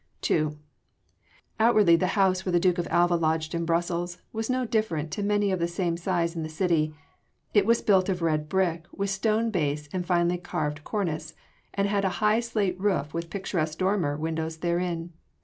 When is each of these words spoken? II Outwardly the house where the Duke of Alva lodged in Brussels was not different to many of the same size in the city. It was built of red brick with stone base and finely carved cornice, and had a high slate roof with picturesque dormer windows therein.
II 0.31 0.57
Outwardly 1.59 1.95
the 1.95 2.07
house 2.17 2.43
where 2.43 2.51
the 2.51 2.59
Duke 2.59 2.79
of 2.79 2.87
Alva 2.89 3.15
lodged 3.15 3.53
in 3.53 3.65
Brussels 3.65 4.17
was 4.33 4.49
not 4.49 4.71
different 4.71 5.11
to 5.11 5.21
many 5.21 5.51
of 5.51 5.59
the 5.59 5.67
same 5.67 5.95
size 5.95 6.35
in 6.35 6.41
the 6.41 6.49
city. 6.49 6.95
It 7.53 7.67
was 7.67 7.83
built 7.83 8.09
of 8.09 8.23
red 8.23 8.49
brick 8.49 8.85
with 8.91 9.11
stone 9.11 9.51
base 9.51 9.87
and 9.93 10.03
finely 10.03 10.39
carved 10.39 10.83
cornice, 10.83 11.35
and 11.75 11.87
had 11.87 12.03
a 12.03 12.09
high 12.17 12.39
slate 12.39 12.79
roof 12.81 13.13
with 13.13 13.29
picturesque 13.29 13.77
dormer 13.77 14.17
windows 14.17 14.57
therein. 14.57 15.13